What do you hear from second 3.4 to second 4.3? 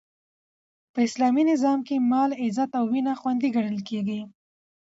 ګڼل کیږي.